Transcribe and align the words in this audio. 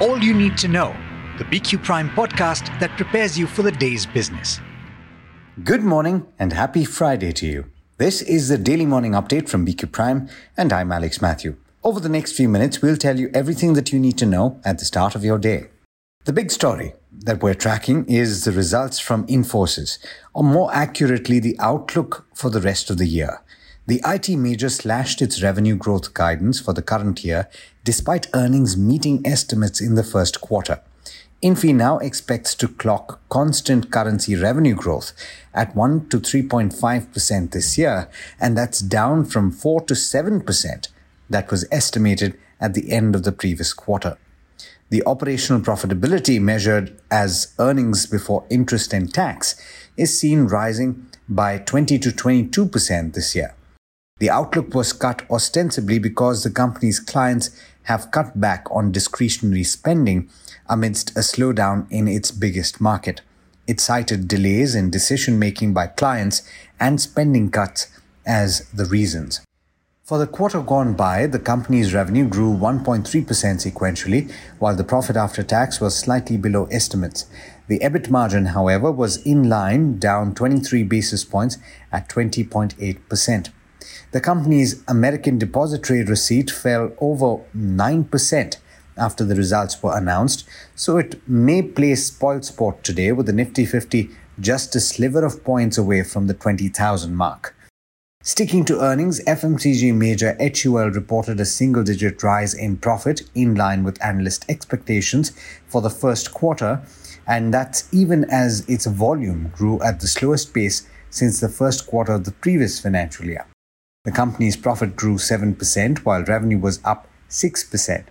All 0.00 0.16
You 0.16 0.32
Need 0.32 0.56
to 0.56 0.68
Know, 0.68 0.96
the 1.36 1.44
BQ 1.44 1.84
Prime 1.84 2.08
podcast 2.08 2.80
that 2.80 2.96
prepares 2.96 3.38
you 3.38 3.46
for 3.46 3.60
the 3.60 3.70
day's 3.70 4.06
business. 4.06 4.58
Good 5.62 5.82
morning 5.82 6.26
and 6.38 6.54
happy 6.54 6.86
Friday 6.86 7.32
to 7.32 7.46
you. 7.46 7.66
This 7.98 8.22
is 8.22 8.48
the 8.48 8.56
daily 8.56 8.86
morning 8.86 9.12
update 9.12 9.50
from 9.50 9.66
BQ 9.66 9.92
Prime, 9.92 10.30
and 10.56 10.72
I'm 10.72 10.90
Alex 10.90 11.20
Mathew. 11.20 11.56
Over 11.84 12.00
the 12.00 12.08
next 12.08 12.32
few 12.32 12.48
minutes, 12.48 12.80
we'll 12.80 12.96
tell 12.96 13.20
you 13.20 13.30
everything 13.34 13.74
that 13.74 13.92
you 13.92 14.00
need 14.00 14.16
to 14.16 14.24
know 14.24 14.58
at 14.64 14.78
the 14.78 14.86
start 14.86 15.14
of 15.14 15.22
your 15.22 15.36
day. 15.36 15.68
The 16.24 16.32
big 16.32 16.50
story 16.50 16.94
that 17.12 17.42
we're 17.42 17.52
tracking 17.52 18.06
is 18.06 18.46
the 18.46 18.52
results 18.52 19.00
from 19.00 19.26
Infosys, 19.26 19.98
or 20.32 20.42
more 20.42 20.74
accurately, 20.74 21.40
the 21.40 21.58
outlook 21.58 22.26
for 22.34 22.48
the 22.48 22.62
rest 22.62 22.88
of 22.88 22.96
the 22.96 23.06
year. 23.06 23.42
The 23.90 24.02
IT 24.06 24.28
major 24.36 24.68
slashed 24.68 25.20
its 25.20 25.42
revenue 25.42 25.74
growth 25.74 26.14
guidance 26.14 26.60
for 26.60 26.72
the 26.72 26.80
current 26.80 27.24
year 27.24 27.48
despite 27.82 28.28
earnings 28.32 28.76
meeting 28.76 29.20
estimates 29.26 29.80
in 29.80 29.96
the 29.96 30.04
first 30.04 30.40
quarter. 30.40 30.80
Infi 31.42 31.74
now 31.74 31.98
expects 31.98 32.54
to 32.54 32.68
clock 32.68 33.18
constant 33.28 33.90
currency 33.90 34.36
revenue 34.36 34.76
growth 34.76 35.12
at 35.52 35.74
1 35.74 36.08
to 36.10 36.20
3.5% 36.20 37.50
this 37.50 37.76
year, 37.76 38.08
and 38.38 38.56
that's 38.56 38.78
down 38.78 39.24
from 39.24 39.50
4 39.50 39.80
to 39.80 39.94
7% 39.94 40.88
that 41.28 41.50
was 41.50 41.66
estimated 41.72 42.38
at 42.60 42.74
the 42.74 42.92
end 42.92 43.16
of 43.16 43.24
the 43.24 43.32
previous 43.32 43.72
quarter. 43.72 44.16
The 44.90 45.02
operational 45.04 45.62
profitability 45.62 46.40
measured 46.40 46.96
as 47.10 47.54
earnings 47.58 48.06
before 48.06 48.46
interest 48.50 48.92
and 48.92 49.12
tax 49.12 49.60
is 49.96 50.16
seen 50.16 50.46
rising 50.46 51.08
by 51.28 51.58
20 51.58 51.98
to 51.98 52.10
22% 52.10 53.14
this 53.14 53.34
year. 53.34 53.56
The 54.20 54.28
outlook 54.28 54.74
was 54.74 54.92
cut 54.92 55.22
ostensibly 55.30 55.98
because 55.98 56.44
the 56.44 56.50
company's 56.50 57.00
clients 57.00 57.50
have 57.84 58.10
cut 58.10 58.38
back 58.38 58.66
on 58.70 58.92
discretionary 58.92 59.64
spending 59.64 60.28
amidst 60.68 61.16
a 61.16 61.20
slowdown 61.20 61.90
in 61.90 62.06
its 62.06 62.30
biggest 62.30 62.82
market. 62.82 63.22
It 63.66 63.80
cited 63.80 64.28
delays 64.28 64.74
in 64.74 64.90
decision 64.90 65.38
making 65.38 65.72
by 65.72 65.86
clients 65.86 66.42
and 66.78 67.00
spending 67.00 67.50
cuts 67.50 67.88
as 68.26 68.68
the 68.74 68.84
reasons. 68.84 69.40
For 70.04 70.18
the 70.18 70.26
quarter 70.26 70.60
gone 70.60 70.94
by, 70.94 71.26
the 71.26 71.38
company's 71.38 71.94
revenue 71.94 72.28
grew 72.28 72.52
1.3% 72.52 73.04
sequentially, 73.06 74.30
while 74.58 74.76
the 74.76 74.84
profit 74.84 75.16
after 75.16 75.42
tax 75.42 75.80
was 75.80 75.96
slightly 75.96 76.36
below 76.36 76.66
estimates. 76.66 77.24
The 77.68 77.78
EBIT 77.78 78.10
margin, 78.10 78.46
however, 78.46 78.92
was 78.92 79.24
in 79.24 79.48
line, 79.48 79.98
down 79.98 80.34
23 80.34 80.82
basis 80.82 81.24
points 81.24 81.56
at 81.90 82.08
20.8%. 82.08 83.50
The 84.12 84.20
company's 84.20 84.82
American 84.88 85.38
depository 85.38 86.02
receipt 86.02 86.50
fell 86.50 86.92
over 86.98 87.44
9% 87.56 88.56
after 88.98 89.24
the 89.24 89.36
results 89.36 89.80
were 89.80 89.96
announced, 89.96 90.48
so 90.74 90.96
it 90.96 91.20
may 91.28 91.62
play 91.62 91.92
spoilsport 91.92 92.82
today 92.82 93.12
with 93.12 93.26
the 93.26 93.32
Nifty 93.32 93.64
50 93.64 94.10
just 94.40 94.74
a 94.74 94.80
sliver 94.80 95.24
of 95.24 95.44
points 95.44 95.78
away 95.78 96.02
from 96.02 96.26
the 96.26 96.34
20,000 96.34 97.14
mark. 97.14 97.54
Sticking 98.22 98.64
to 98.64 98.80
earnings, 98.80 99.22
FMCG 99.26 99.94
major 99.94 100.36
HUL 100.40 100.90
reported 100.90 101.38
a 101.38 101.46
single 101.46 101.84
digit 101.84 102.20
rise 102.24 102.52
in 102.52 102.78
profit 102.78 103.22
in 103.36 103.54
line 103.54 103.84
with 103.84 104.02
analyst 104.04 104.44
expectations 104.48 105.30
for 105.68 105.80
the 105.80 105.88
first 105.88 106.34
quarter, 106.34 106.82
and 107.28 107.54
that's 107.54 107.88
even 107.94 108.24
as 108.24 108.68
its 108.68 108.86
volume 108.86 109.52
grew 109.54 109.80
at 109.82 110.00
the 110.00 110.08
slowest 110.08 110.52
pace 110.52 110.86
since 111.10 111.38
the 111.38 111.48
first 111.48 111.86
quarter 111.86 112.12
of 112.12 112.24
the 112.24 112.32
previous 112.32 112.80
financial 112.80 113.26
year. 113.26 113.46
The 114.04 114.12
company's 114.12 114.56
profit 114.56 114.96
grew 114.96 115.16
7% 115.16 115.98
while 115.98 116.24
revenue 116.24 116.58
was 116.58 116.80
up 116.86 117.06
6%. 117.28 118.04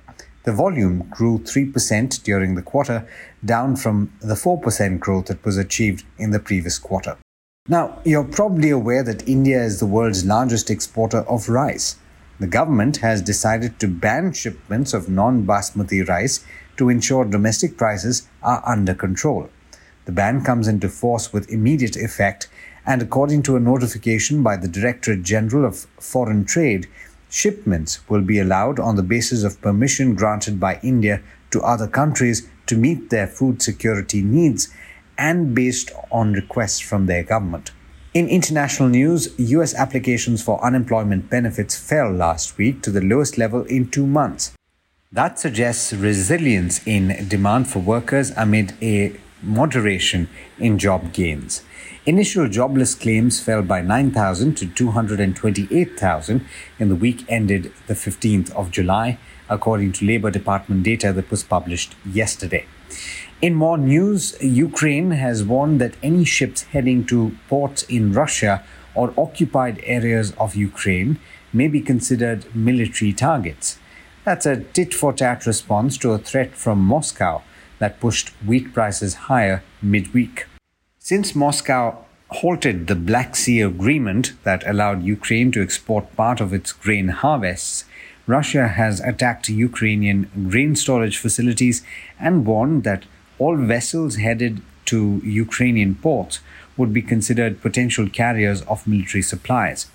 The 0.43 0.51
volume 0.51 1.07
grew 1.09 1.39
3% 1.39 2.21
during 2.21 2.53
the 2.53 2.61
quarter, 2.61 3.07
down 3.43 3.75
from 3.75 4.13
the 4.21 4.35
4% 4.35 4.99
growth 4.99 5.25
that 5.25 5.43
was 5.43 5.57
achieved 5.57 6.05
in 6.19 6.29
the 6.29 6.39
previous 6.39 6.77
quarter. 6.77 7.17
Now, 7.67 7.99
you're 8.05 8.23
probably 8.23 8.69
aware 8.69 9.01
that 9.01 9.27
India 9.27 9.63
is 9.63 9.79
the 9.79 9.87
world's 9.87 10.23
largest 10.23 10.69
exporter 10.69 11.21
of 11.21 11.49
rice. 11.49 11.95
The 12.39 12.45
government 12.45 12.97
has 12.97 13.23
decided 13.23 13.79
to 13.79 13.87
ban 13.87 14.33
shipments 14.33 14.93
of 14.93 15.09
non 15.09 15.43
basmati 15.43 16.07
rice 16.07 16.45
to 16.77 16.89
ensure 16.89 17.25
domestic 17.25 17.77
prices 17.77 18.29
are 18.43 18.61
under 18.63 18.93
control. 18.93 19.49
The 20.05 20.11
ban 20.11 20.43
comes 20.43 20.67
into 20.67 20.87
force 20.87 21.33
with 21.33 21.51
immediate 21.51 21.95
effect, 21.95 22.47
and 22.85 23.01
according 23.01 23.43
to 23.43 23.55
a 23.55 23.59
notification 23.59 24.43
by 24.43 24.57
the 24.57 24.67
Directorate 24.67 25.23
General 25.23 25.65
of 25.65 25.87
Foreign 25.99 26.45
Trade, 26.45 26.87
shipments 27.29 28.07
will 28.09 28.21
be 28.21 28.39
allowed 28.39 28.79
on 28.79 28.95
the 28.95 29.03
basis 29.03 29.43
of 29.43 29.61
permission 29.61 30.15
granted 30.15 30.59
by 30.59 30.79
India 30.81 31.21
to 31.51 31.61
other 31.61 31.87
countries 31.87 32.47
to 32.65 32.77
meet 32.77 33.09
their 33.09 33.27
food 33.27 33.61
security 33.61 34.21
needs 34.21 34.69
and 35.17 35.53
based 35.53 35.91
on 36.11 36.33
requests 36.33 36.79
from 36.79 37.05
their 37.05 37.23
government. 37.23 37.71
In 38.13 38.27
international 38.27 38.89
news, 38.89 39.33
US 39.37 39.75
applications 39.75 40.41
for 40.41 40.63
unemployment 40.63 41.29
benefits 41.29 41.77
fell 41.77 42.11
last 42.11 42.57
week 42.57 42.81
to 42.81 42.91
the 42.91 43.01
lowest 43.01 43.37
level 43.37 43.63
in 43.65 43.89
two 43.89 44.07
months. 44.07 44.53
That 45.11 45.39
suggests 45.39 45.93
resilience 45.93 46.85
in 46.87 47.27
demand 47.27 47.67
for 47.67 47.79
workers 47.79 48.31
amid 48.37 48.73
a 48.81 49.15
moderation 49.41 50.29
in 50.57 50.77
job 50.77 51.13
gains. 51.13 51.63
Initial 52.05 52.47
jobless 52.47 52.95
claims 52.95 53.39
fell 53.39 53.61
by 53.61 53.81
9,000 53.81 54.55
to 54.55 54.67
228,000 54.67 56.45
in 56.79 56.89
the 56.89 56.95
week 56.95 57.25
ended 57.27 57.71
the 57.87 57.93
15th 57.93 58.51
of 58.53 58.71
July, 58.71 59.19
according 59.49 59.91
to 59.93 60.05
Labour 60.05 60.31
Department 60.31 60.83
data 60.83 61.13
that 61.13 61.29
was 61.29 61.43
published 61.43 61.95
yesterday. 62.05 62.65
In 63.41 63.53
more 63.55 63.77
news, 63.77 64.35
Ukraine 64.41 65.11
has 65.11 65.43
warned 65.43 65.79
that 65.81 65.95
any 66.03 66.25
ships 66.25 66.63
heading 66.63 67.05
to 67.05 67.37
ports 67.47 67.83
in 67.83 68.13
Russia 68.13 68.63
or 68.95 69.13
occupied 69.17 69.79
areas 69.83 70.33
of 70.37 70.55
Ukraine 70.55 71.19
may 71.53 71.67
be 71.67 71.81
considered 71.81 72.53
military 72.55 73.13
targets. 73.13 73.77
That's 74.25 74.45
a 74.45 74.61
tit 74.61 74.93
for 74.93 75.13
tat 75.13 75.45
response 75.45 75.97
to 75.99 76.11
a 76.11 76.17
threat 76.17 76.55
from 76.55 76.79
Moscow 76.79 77.43
that 77.79 77.99
pushed 77.99 78.29
wheat 78.45 78.73
prices 78.73 79.13
higher 79.29 79.63
midweek. 79.81 80.45
Since 80.99 81.35
Moscow 81.35 82.05
halted 82.29 82.87
the 82.87 82.95
Black 82.95 83.35
Sea 83.35 83.61
Agreement 83.61 84.33
that 84.43 84.67
allowed 84.67 85.03
Ukraine 85.03 85.51
to 85.53 85.61
export 85.61 86.15
part 86.15 86.39
of 86.39 86.53
its 86.53 86.71
grain 86.71 87.07
harvests, 87.07 87.85
Russia 88.27 88.67
has 88.67 88.99
attacked 88.99 89.49
Ukrainian 89.49 90.29
grain 90.49 90.75
storage 90.75 91.17
facilities 91.17 91.81
and 92.19 92.45
warned 92.45 92.83
that 92.83 93.05
all 93.39 93.55
vessels 93.55 94.17
headed 94.17 94.61
to 94.85 95.21
Ukrainian 95.23 95.95
ports 95.95 96.39
would 96.77 96.93
be 96.93 97.01
considered 97.01 97.61
potential 97.61 98.07
carriers 98.07 98.61
of 98.63 98.85
military 98.87 99.23
supplies. 99.23 99.87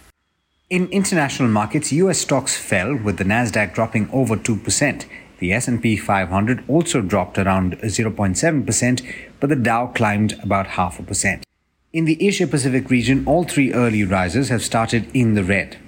In 0.71 0.89
international 0.89 1.49
markets, 1.49 1.93
US 1.93 2.19
stocks 2.19 2.57
fell 2.57 2.97
with 2.97 3.19
the 3.19 3.25
Nasdaq 3.25 3.75
dropping 3.75 4.09
over 4.11 4.37
2%. 4.37 5.05
The 5.39 5.53
S&P 5.53 5.97
500 5.97 6.65
also 6.69 7.01
dropped 7.01 7.39
around 7.39 7.79
0.7%, 7.79 9.15
but 9.41 9.49
the 9.49 9.57
Dow 9.57 9.89
climbed 9.89 10.35
about 10.43 10.69
half 10.69 10.99
a 10.99 11.03
percent. 11.03 11.45
In 11.93 12.05
the 12.05 12.27
Asia 12.27 12.47
Pacific 12.47 12.91
region, 12.91 13.25
all 13.27 13.45
three 13.45 13.73
early 13.73 14.05
risers 14.05 14.49
have 14.49 14.63
started 14.63 15.09
in 15.15 15.35
the 15.35 15.45
red. 15.45 15.79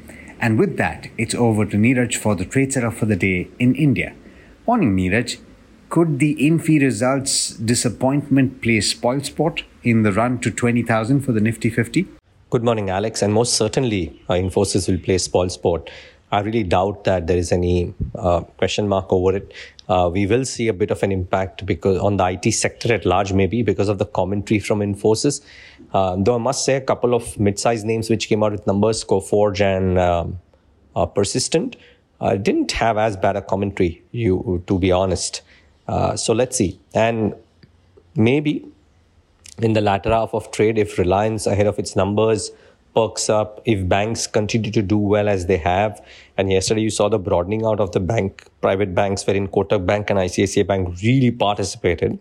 And 0.40 0.58
with 0.58 0.76
that, 0.76 1.08
it's 1.16 1.34
over 1.34 1.64
to 1.66 1.76
Niraj 1.76 2.16
for 2.16 2.34
the 2.34 2.44
trade 2.44 2.72
setup 2.72 2.94
for 2.94 3.06
the 3.06 3.16
day 3.16 3.48
in 3.58 3.74
India. 3.74 4.14
Morning, 4.66 4.96
Niraj. 4.96 5.38
Could 5.88 6.18
the 6.18 6.34
Infi 6.36 6.80
results 6.80 7.50
disappointment 7.50 8.60
play 8.60 8.78
spoilsport 8.78 9.62
in 9.84 10.02
the 10.02 10.12
run 10.12 10.40
to 10.40 10.50
20,000 10.50 11.20
for 11.20 11.32
the 11.32 11.40
Nifty 11.40 11.70
50? 11.70 12.06
Good 12.50 12.64
morning, 12.64 12.90
Alex. 12.90 13.22
And 13.22 13.32
most 13.32 13.54
certainly, 13.54 14.20
uh, 14.28 14.34
Infosys 14.34 14.88
will 14.88 14.98
play 14.98 15.16
spoilsport. 15.16 15.88
I 16.32 16.40
really 16.40 16.64
doubt 16.64 17.04
that 17.04 17.26
there 17.26 17.36
is 17.36 17.52
any 17.52 17.94
uh, 18.14 18.40
question 18.58 18.88
mark 18.88 19.12
over 19.12 19.36
it. 19.36 19.52
Uh, 19.88 20.10
we 20.12 20.26
will 20.26 20.44
see 20.44 20.66
a 20.66 20.72
bit 20.72 20.90
of 20.90 21.02
an 21.02 21.12
impact 21.12 21.64
because 21.64 21.98
on 22.00 22.16
the 22.16 22.24
IT 22.24 22.52
sector 22.52 22.92
at 22.92 23.06
large, 23.06 23.32
maybe 23.32 23.62
because 23.62 23.88
of 23.88 23.98
the 23.98 24.06
commentary 24.06 24.58
from 24.58 24.80
Infosys. 24.80 25.40
Uh, 25.92 26.16
though 26.18 26.34
I 26.34 26.38
must 26.38 26.64
say, 26.64 26.74
a 26.74 26.80
couple 26.80 27.14
of 27.14 27.38
mid-sized 27.38 27.86
names 27.86 28.10
which 28.10 28.28
came 28.28 28.42
out 28.42 28.52
with 28.52 28.66
numbers, 28.66 29.04
Coforge 29.04 29.60
and 29.60 29.98
um, 29.98 30.40
uh, 30.96 31.06
Persistent, 31.06 31.76
uh, 32.20 32.34
didn't 32.34 32.72
have 32.72 32.98
as 32.98 33.16
bad 33.16 33.36
a 33.36 33.42
commentary. 33.42 34.02
You, 34.10 34.64
to 34.66 34.78
be 34.78 34.90
honest. 34.90 35.42
Uh, 35.86 36.16
so 36.16 36.32
let's 36.32 36.56
see. 36.56 36.80
And 36.92 37.34
maybe 38.16 38.66
in 39.62 39.74
the 39.74 39.80
latter 39.80 40.10
half 40.10 40.34
of 40.34 40.50
trade, 40.50 40.78
if 40.78 40.98
Reliance 40.98 41.46
ahead 41.46 41.68
of 41.68 41.78
its 41.78 41.94
numbers 41.94 42.50
perks 42.96 43.28
up, 43.28 43.60
if 43.66 43.86
banks 43.86 44.26
continue 44.26 44.70
to 44.70 44.80
do 44.80 44.96
well 44.96 45.28
as 45.28 45.44
they 45.46 45.58
have, 45.58 46.02
and 46.38 46.50
yesterday 46.50 46.80
you 46.80 46.88
saw 46.88 47.10
the 47.10 47.18
broadening 47.18 47.64
out 47.66 47.78
of 47.78 47.92
the 47.92 48.00
bank, 48.00 48.48
private 48.62 48.94
banks, 48.94 49.26
wherein 49.26 49.48
Kotak 49.48 49.84
Bank 49.84 50.08
and 50.08 50.18
ICICI 50.18 50.66
Bank 50.66 50.96
really 51.02 51.30
participated, 51.30 52.18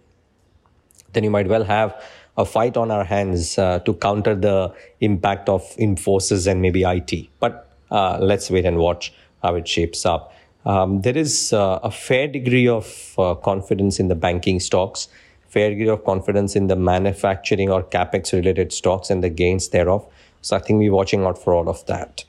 then 1.13 1.23
you 1.23 1.31
might 1.31 1.47
well 1.47 1.63
have 1.63 1.95
a 2.37 2.43
fight 2.43 2.75
on 2.75 2.91
our 2.91 3.05
hands 3.05 3.57
uh, 3.57 3.79
to 3.79 3.93
counter 3.93 4.35
the 4.35 4.73
impact 4.99 5.47
of 5.47 5.61
Infosys 5.77 6.45
and 6.45 6.61
maybe 6.61 6.83
IT. 6.83 7.29
But 7.39 7.71
uh, 7.89 8.19
let's 8.21 8.51
wait 8.51 8.65
and 8.65 8.77
watch 8.77 9.13
how 9.41 9.55
it 9.55 9.67
shapes 9.67 10.05
up. 10.05 10.33
Um, 10.65 11.01
there 11.03 11.17
is 11.17 11.53
uh, 11.53 11.79
a 11.83 11.91
fair 11.91 12.27
degree 12.27 12.67
of 12.67 13.13
uh, 13.17 13.35
confidence 13.35 13.99
in 13.99 14.09
the 14.09 14.15
banking 14.15 14.59
stocks, 14.59 15.07
fair 15.47 15.69
degree 15.69 15.87
of 15.87 16.03
confidence 16.03 16.55
in 16.55 16.67
the 16.67 16.75
manufacturing 16.75 17.69
or 17.69 17.83
capex 17.83 18.33
related 18.33 18.73
stocks 18.73 19.09
and 19.09 19.23
the 19.23 19.29
gains 19.29 19.69
thereof. 19.69 20.05
So 20.45 20.55
I 20.55 20.59
think 20.59 20.77
we're 20.77 20.93
watching 20.93 21.25
out 21.25 21.39
for 21.43 21.55
all 21.55 21.67
of 21.67 21.83
that. 21.87 22.23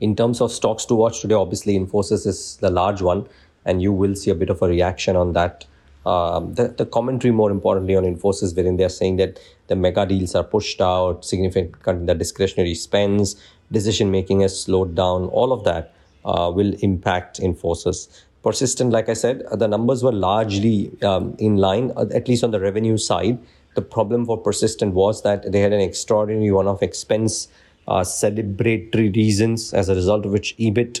In 0.00 0.14
terms 0.14 0.40
of 0.40 0.52
stocks 0.52 0.84
to 0.84 0.94
watch 0.94 1.22
today, 1.22 1.34
obviously 1.34 1.76
Infosys 1.76 2.24
is 2.24 2.56
the 2.58 2.70
large 2.70 3.02
one, 3.02 3.26
and 3.64 3.82
you 3.82 3.92
will 3.92 4.14
see 4.14 4.30
a 4.30 4.34
bit 4.36 4.48
of 4.48 4.62
a 4.62 4.68
reaction 4.68 5.16
on 5.16 5.32
that. 5.32 5.64
Um, 6.06 6.54
the, 6.54 6.68
the 6.68 6.86
commentary, 6.86 7.32
more 7.32 7.50
importantly, 7.50 7.96
on 7.96 8.04
Infosys, 8.04 8.54
wherein 8.56 8.76
they're 8.76 8.88
saying 8.88 9.16
that 9.16 9.40
the 9.66 9.74
mega 9.74 10.06
deals 10.06 10.36
are 10.36 10.44
pushed 10.44 10.80
out, 10.80 11.24
significant 11.24 12.06
the 12.06 12.14
discretionary 12.14 12.76
spends, 12.76 13.34
decision 13.72 14.12
making 14.12 14.42
has 14.42 14.62
slowed 14.62 14.94
down, 14.94 15.24
all 15.24 15.52
of 15.52 15.64
that 15.64 15.92
uh, 16.24 16.48
will 16.54 16.74
impact 16.74 17.40
Infosys. 17.40 18.06
Persistent, 18.44 18.92
like 18.92 19.08
I 19.08 19.14
said, 19.14 19.42
the 19.52 19.66
numbers 19.66 20.04
were 20.04 20.12
largely 20.12 20.92
um, 21.02 21.34
in 21.40 21.56
line, 21.56 21.90
at 21.96 22.28
least 22.28 22.44
on 22.44 22.52
the 22.52 22.60
revenue 22.60 22.96
side. 22.98 23.40
The 23.74 23.82
problem 23.82 24.26
for 24.26 24.36
Persistent 24.36 24.94
was 24.94 25.22
that 25.22 25.50
they 25.50 25.60
had 25.60 25.72
an 25.72 25.80
extraordinary 25.80 26.50
one 26.50 26.66
off 26.66 26.82
expense 26.82 27.48
uh, 27.88 28.00
celebratory 28.00 29.14
reasons, 29.14 29.72
as 29.74 29.88
a 29.88 29.94
result 29.94 30.26
of 30.26 30.32
which 30.32 30.56
EBIT 30.58 31.00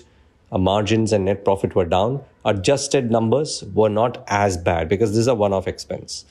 uh, 0.50 0.58
margins 0.58 1.12
and 1.12 1.24
net 1.24 1.44
profit 1.44 1.74
were 1.74 1.84
down. 1.84 2.22
Adjusted 2.44 3.10
numbers 3.10 3.62
were 3.74 3.88
not 3.88 4.24
as 4.28 4.56
bad 4.56 4.88
because 4.88 5.10
this 5.10 5.20
is 5.20 5.26
a 5.26 5.34
one 5.34 5.52
off 5.52 5.68
expense. 5.68 6.24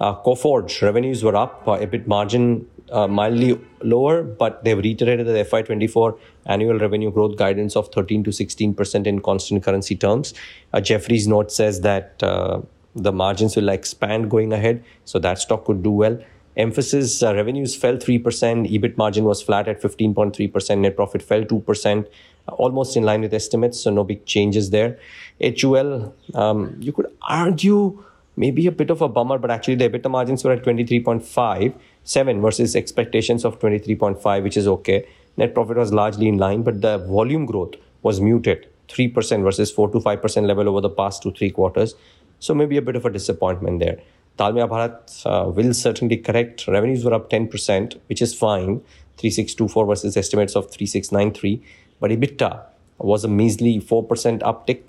Uh, 0.00 0.14
Coforge 0.14 0.80
revenues 0.82 1.24
were 1.24 1.34
up, 1.34 1.66
uh, 1.66 1.72
EBIT 1.78 2.06
margin 2.06 2.68
uh, 2.90 3.06
mildly 3.06 3.58
lower, 3.82 4.22
but 4.22 4.64
they've 4.64 4.78
reiterated 4.78 5.26
the 5.26 5.32
FY24 5.32 6.18
annual 6.46 6.78
revenue 6.78 7.10
growth 7.10 7.36
guidance 7.36 7.76
of 7.76 7.88
13 7.92 8.24
to 8.24 8.30
16% 8.30 9.06
in 9.06 9.20
constant 9.20 9.62
currency 9.62 9.96
terms. 9.96 10.34
Uh, 10.72 10.80
Jefferies 10.80 11.26
note 11.26 11.50
says 11.50 11.80
that 11.82 12.22
uh, 12.22 12.60
the 13.02 13.12
margins 13.12 13.56
will 13.56 13.68
expand 13.68 14.30
going 14.30 14.52
ahead, 14.52 14.84
so 15.04 15.18
that 15.18 15.38
stock 15.38 15.64
could 15.64 15.82
do 15.82 15.90
well. 15.90 16.18
Mphasis 16.56 17.26
uh, 17.26 17.34
revenues 17.34 17.76
fell 17.76 17.96
3%, 17.96 18.22
EBIT 18.68 18.96
margin 18.96 19.24
was 19.24 19.40
flat 19.40 19.68
at 19.68 19.80
15.3%, 19.80 20.78
net 20.78 20.96
profit 20.96 21.22
fell 21.22 21.42
2%, 21.42 22.06
almost 22.48 22.96
in 22.96 23.04
line 23.04 23.20
with 23.20 23.32
estimates, 23.32 23.80
so 23.80 23.90
no 23.90 24.02
big 24.02 24.24
changes 24.26 24.70
there. 24.70 24.98
HUL, 25.40 26.14
um, 26.34 26.76
you 26.80 26.92
could 26.92 27.06
argue 27.22 28.02
maybe 28.36 28.66
a 28.66 28.72
bit 28.72 28.90
of 28.90 29.02
a 29.02 29.08
bummer, 29.08 29.38
but 29.38 29.50
actually 29.50 29.76
the 29.76 29.88
EBITDA 29.88 30.10
margins 30.10 30.42
were 30.42 30.52
at 30.52 30.64
23.5, 30.64 31.74
7 32.02 32.40
versus 32.40 32.74
expectations 32.74 33.44
of 33.44 33.60
23.5, 33.60 34.42
which 34.42 34.56
is 34.56 34.66
okay. 34.66 35.06
Net 35.36 35.54
profit 35.54 35.76
was 35.76 35.92
largely 35.92 36.26
in 36.26 36.38
line, 36.38 36.62
but 36.62 36.80
the 36.80 36.98
volume 36.98 37.46
growth 37.46 37.74
was 38.02 38.20
muted, 38.20 38.68
3% 38.88 39.42
versus 39.44 39.70
4 39.70 39.90
to 39.90 39.98
5% 39.98 40.46
level 40.46 40.68
over 40.68 40.80
the 40.80 40.90
past 40.90 41.22
two, 41.22 41.30
three 41.32 41.50
quarters. 41.50 41.94
So 42.40 42.54
maybe 42.54 42.76
a 42.76 42.82
bit 42.82 42.96
of 42.96 43.04
a 43.04 43.10
disappointment 43.10 43.80
there. 43.80 43.98
Dalmia 44.38 44.68
Bharat 44.68 45.26
uh, 45.26 45.50
will 45.50 45.74
certainly 45.74 46.16
correct. 46.16 46.66
Revenues 46.68 47.04
were 47.04 47.12
up 47.12 47.28
10%, 47.28 47.98
which 48.06 48.22
is 48.22 48.34
fine. 48.34 48.80
3624 49.16 49.86
versus 49.86 50.16
estimates 50.16 50.54
of 50.54 50.70
3693. 50.70 51.60
But 52.00 52.12
EBITDA 52.12 52.64
was 52.98 53.24
a 53.24 53.28
measly 53.28 53.80
4% 53.80 54.40
uptick, 54.40 54.82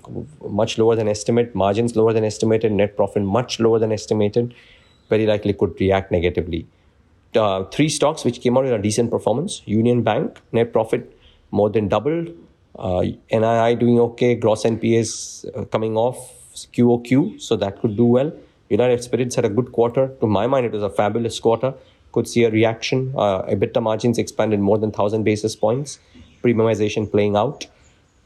much 0.48 0.78
lower 0.78 0.96
than 0.96 1.08
estimate, 1.08 1.54
margins 1.54 1.96
lower 1.96 2.12
than 2.12 2.24
estimated, 2.24 2.72
net 2.72 2.96
profit 2.96 3.22
much 3.22 3.60
lower 3.60 3.78
than 3.78 3.92
estimated, 3.92 4.54
very 5.08 5.26
likely 5.26 5.52
could 5.52 5.78
react 5.80 6.10
negatively. 6.10 6.66
Uh, 7.34 7.64
three 7.64 7.88
stocks 7.88 8.24
which 8.24 8.40
came 8.40 8.56
out 8.56 8.64
with 8.64 8.72
a 8.72 8.78
decent 8.78 9.10
performance 9.10 9.62
Union 9.64 10.02
Bank, 10.02 10.40
net 10.52 10.72
profit 10.72 11.16
more 11.52 11.70
than 11.70 11.88
doubled, 11.88 12.30
uh, 12.78 13.02
NII 13.32 13.78
doing 13.78 14.00
okay, 14.00 14.34
gross 14.34 14.64
NPAs 14.64 15.46
uh, 15.56 15.64
coming 15.66 15.96
off 15.96 16.39
QOQ, 16.54 17.40
so 17.40 17.56
that 17.56 17.80
could 17.80 17.96
do 17.96 18.04
well. 18.04 18.32
United 18.68 19.02
Spirits 19.02 19.34
had 19.34 19.44
a 19.44 19.48
good 19.48 19.72
quarter. 19.72 20.08
To 20.20 20.26
my 20.26 20.46
mind, 20.46 20.66
it 20.66 20.72
was 20.72 20.82
a 20.82 20.90
fabulous 20.90 21.38
quarter. 21.40 21.74
Could 22.12 22.28
see 22.28 22.44
a 22.44 22.50
reaction. 22.50 23.12
Uh, 23.16 23.42
EBITDA 23.42 23.82
margins 23.82 24.18
expanded 24.18 24.60
more 24.60 24.78
than 24.78 24.90
1,000 24.90 25.24
basis 25.24 25.56
points. 25.56 25.98
Premiumization 26.42 27.10
playing 27.10 27.36
out. 27.36 27.66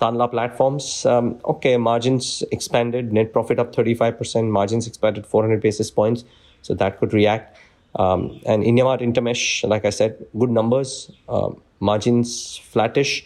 Tanla 0.01 0.31
platforms, 0.31 1.07
um, 1.07 1.39
okay, 1.45 1.77
margins 1.77 2.43
expanded, 2.51 3.13
net 3.13 3.33
profit 3.33 3.59
up 3.61 3.75
35%, 3.75 4.51
margins 4.51 4.89
expanded 4.89 5.25
400 5.25 5.63
basis 5.63 5.91
points. 5.91 6.25
So 6.63 6.75
that 6.75 6.99
could 6.99 7.13
react. 7.13 7.57
Um, 7.95 8.41
and 8.45 8.65
IndiaMart 8.65 9.01
Intermesh, 9.01 9.67
like 9.69 9.85
I 9.85 9.91
said, 9.91 10.27
good 10.37 10.51
numbers, 10.51 11.13
uh, 11.29 11.51
margins 11.79 12.57
flattish, 12.57 13.25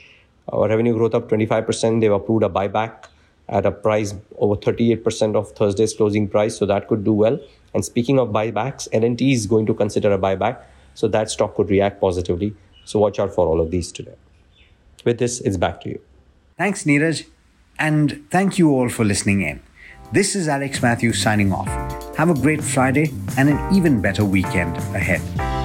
uh, 0.53 0.69
revenue 0.69 0.93
growth 0.93 1.15
up 1.15 1.29
25%. 1.29 2.01
They've 2.01 2.13
approved 2.13 2.45
a 2.45 2.49
buyback 2.49 3.07
at 3.49 3.67
a 3.67 3.71
price 3.71 4.15
over 4.37 4.57
38% 4.57 5.35
of 5.35 5.53
Thursday's 5.53 5.95
closing 5.95 6.29
price. 6.29 6.57
So 6.57 6.67
that 6.67 6.89
could 6.89 7.05
do 7.05 7.13
well. 7.13 7.39
And 7.75 7.85
speaking 7.85 8.19
of 8.19 8.29
buybacks, 8.29 8.89
L&T 8.93 9.33
is 9.33 9.47
going 9.47 9.67
to 9.67 9.75
consider 9.75 10.13
a 10.13 10.19
buyback. 10.19 10.63
So 10.95 11.09
that 11.09 11.31
stock 11.31 11.55
could 11.55 11.71
react 11.71 12.01
positively. 12.01 12.55
So 12.85 12.99
watch 12.99 13.19
out 13.19 13.35
for 13.35 13.47
all 13.47 13.61
of 13.61 13.71
these 13.71 13.93
today. 13.93 14.17
With 15.05 15.19
this, 15.19 15.41
it's 15.41 15.57
back 15.57 15.81
to 15.83 15.91
you. 15.91 16.01
Thanks, 16.57 16.85
Niraj. 16.85 17.27
And 17.79 18.25
thank 18.31 18.59
you 18.59 18.71
all 18.71 18.89
for 18.89 19.05
listening 19.05 19.43
in. 19.43 19.61
This 20.13 20.35
is 20.35 20.49
Alex 20.49 20.83
Mathews 20.83 21.23
signing 21.23 21.53
off. 21.53 21.69
Have 22.17 22.31
a 22.31 22.35
great 22.35 22.65
Friday 22.65 23.13
and 23.37 23.49
an 23.51 23.75
even 23.75 24.01
better 24.01 24.25
weekend 24.25 24.77
ahead. 24.95 25.58